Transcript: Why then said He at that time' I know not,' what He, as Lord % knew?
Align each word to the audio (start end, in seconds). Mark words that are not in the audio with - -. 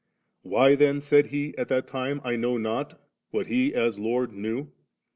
Why 0.41 0.73
then 0.73 0.99
said 0.99 1.27
He 1.27 1.55
at 1.59 1.67
that 1.67 1.85
time' 1.87 2.21
I 2.23 2.35
know 2.35 2.57
not,' 2.57 2.99
what 3.29 3.45
He, 3.45 3.75
as 3.75 3.99
Lord 3.99 4.31
% 4.31 4.33
knew? 4.33 4.71